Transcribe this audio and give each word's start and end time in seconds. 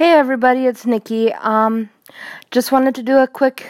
Hey 0.00 0.12
everybody, 0.12 0.64
it's 0.64 0.86
Nikki. 0.86 1.30
Um, 1.30 1.90
just 2.50 2.72
wanted 2.72 2.94
to 2.94 3.02
do 3.02 3.18
a 3.18 3.26
quick 3.26 3.66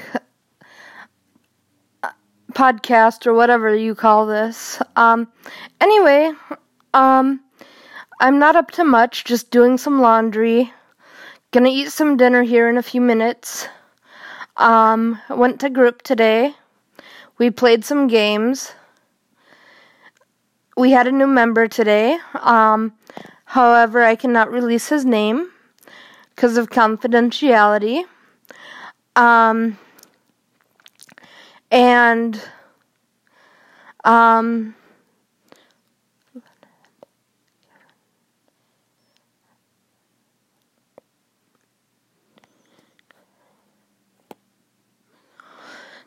uh, 2.05 2.11
podcast 2.53 3.27
or 3.27 3.35
whatever 3.35 3.75
you 3.75 3.97
call 3.97 4.27
this. 4.27 4.81
Um, 4.95 5.27
anyway, 5.81 6.31
um, 6.95 7.41
I'm 8.21 8.39
not 8.39 8.55
up 8.55 8.71
to 8.71 8.85
much, 8.85 9.25
just 9.25 9.51
doing 9.51 9.77
some 9.77 10.01
laundry. 10.01 10.73
Gonna 11.51 11.69
eat 11.69 11.91
some 11.91 12.17
dinner 12.17 12.45
here 12.45 12.69
in 12.69 12.79
a 12.79 12.83
few 12.85 13.01
minutes. 13.01 13.67
Um, 14.57 15.21
went 15.31 15.59
to 15.63 15.69
group 15.69 16.03
today. 16.03 16.55
We 17.39 17.51
played 17.51 17.85
some 17.85 18.07
games. 18.07 18.71
We 20.77 20.93
had 20.93 21.09
a 21.09 21.13
new 21.13 21.27
member 21.27 21.67
today. 21.67 22.21
Um, 22.35 22.93
however, 23.47 24.05
I 24.05 24.15
cannot 24.15 24.53
release 24.53 24.91
his 24.91 25.05
name 25.05 25.51
because 26.41 26.57
of 26.57 26.71
confidentiality. 26.71 28.03
Um, 29.15 29.77
and 31.71 32.43
um, 34.05 34.75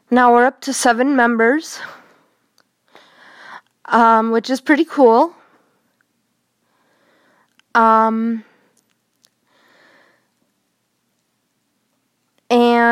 now 0.09 0.33
we're 0.33 0.45
up 0.45 0.61
to 0.61 0.73
seven 0.73 1.15
members, 1.15 1.79
um, 3.85 4.31
which 4.31 4.49
is 4.49 4.59
pretty 4.59 4.85
cool. 4.85 5.35
Um, 7.75 8.43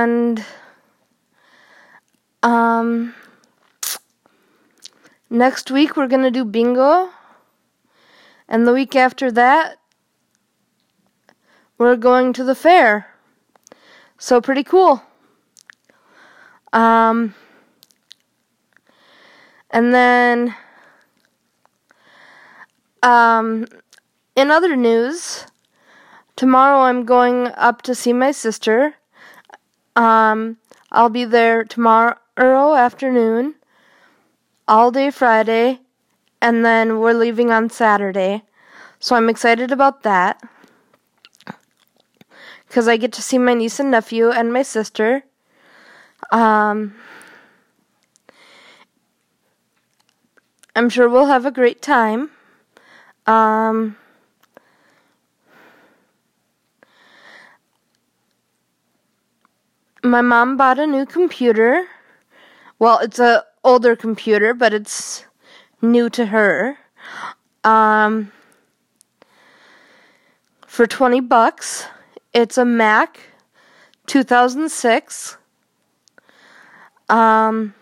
and 0.01 0.43
um, 2.41 3.13
next 5.29 5.69
week 5.69 5.95
we're 5.95 6.07
going 6.07 6.23
to 6.23 6.31
do 6.31 6.43
bingo. 6.43 7.09
And 8.47 8.67
the 8.67 8.73
week 8.73 8.95
after 8.95 9.31
that, 9.31 9.77
we're 11.77 11.95
going 11.95 12.33
to 12.33 12.43
the 12.43 12.55
fair. 12.55 13.13
So 14.17 14.41
pretty 14.41 14.63
cool. 14.63 15.03
Um, 16.73 17.35
and 19.69 19.93
then, 19.93 20.55
um, 23.03 23.67
in 24.35 24.51
other 24.51 24.75
news, 24.75 25.45
tomorrow 26.35 26.79
I'm 26.79 27.05
going 27.05 27.47
up 27.55 27.81
to 27.83 27.95
see 27.95 28.13
my 28.13 28.31
sister 28.31 28.95
um, 29.95 30.57
I'll 30.91 31.09
be 31.09 31.25
there 31.25 31.63
tomorrow 31.63 32.75
afternoon, 32.75 33.55
all 34.67 34.91
day 34.91 35.11
Friday, 35.11 35.79
and 36.41 36.65
then 36.65 36.99
we're 36.99 37.13
leaving 37.13 37.51
on 37.51 37.69
Saturday. 37.69 38.43
So 38.99 39.15
I'm 39.15 39.29
excited 39.29 39.71
about 39.71 40.03
that. 40.03 40.41
Because 42.67 42.87
I 42.87 42.97
get 42.97 43.11
to 43.13 43.21
see 43.21 43.37
my 43.37 43.53
niece 43.53 43.79
and 43.79 43.91
nephew 43.91 44.29
and 44.29 44.53
my 44.53 44.61
sister. 44.61 45.23
Um, 46.31 46.95
I'm 50.75 50.89
sure 50.89 51.09
we'll 51.09 51.25
have 51.25 51.45
a 51.45 51.51
great 51.51 51.81
time. 51.81 52.31
Um, 53.27 53.97
my 60.03 60.21
mom 60.21 60.57
bought 60.57 60.79
a 60.79 60.87
new 60.87 61.05
computer. 61.05 61.87
Well, 62.79 62.99
it's 62.99 63.19
a 63.19 63.43
older 63.63 63.95
computer, 63.95 64.53
but 64.53 64.73
it's 64.73 65.25
new 65.81 66.09
to 66.09 66.27
her. 66.27 66.77
Um, 67.63 68.31
for 70.71 70.87
20 70.87 71.19
bucks. 71.19 71.85
It's 72.33 72.57
a 72.57 72.63
Mac 72.63 73.19
2006. 74.07 75.37
Um, 77.09 77.73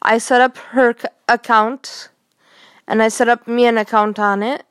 I 0.00 0.18
set 0.18 0.40
up 0.40 0.56
her 0.56 0.94
c- 0.96 1.08
account 1.28 2.10
and 2.86 3.02
I 3.02 3.08
set 3.08 3.28
up 3.28 3.48
me 3.48 3.66
an 3.66 3.76
account 3.76 4.20
on 4.20 4.40
it 4.40 4.64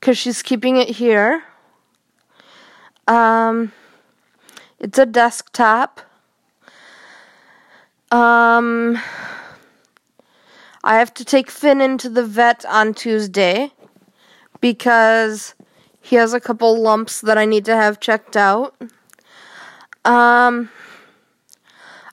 because 0.00 0.16
she's 0.16 0.42
keeping 0.42 0.76
it 0.76 0.88
here. 0.88 1.44
Um, 3.06 3.72
it's 4.78 4.98
a 4.98 5.06
desktop. 5.06 6.00
Um, 8.10 8.98
I 10.84 10.98
have 10.98 11.12
to 11.14 11.24
take 11.24 11.50
Finn 11.50 11.80
into 11.80 12.08
the 12.08 12.24
vet 12.24 12.64
on 12.66 12.94
Tuesday 12.94 13.72
because 14.60 15.54
he 16.00 16.16
has 16.16 16.32
a 16.32 16.40
couple 16.40 16.80
lumps 16.80 17.20
that 17.20 17.36
I 17.36 17.44
need 17.44 17.64
to 17.64 17.74
have 17.74 17.98
checked 17.98 18.36
out. 18.36 18.76
Um, 20.04 20.70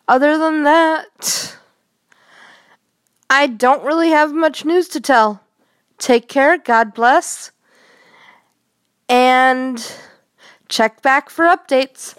other 0.08 0.38
than 0.38 0.64
that, 0.64 1.58
I 3.30 3.48
don't 3.48 3.84
really 3.84 4.10
have 4.10 4.34
much 4.34 4.66
news 4.66 4.88
to 4.90 5.02
tell. 5.02 5.42
Take 6.00 6.28
care, 6.28 6.58
God 6.58 6.94
bless, 6.94 7.52
and 9.08 9.96
check 10.68 11.02
back 11.02 11.30
for 11.30 11.46
updates. 11.46 12.16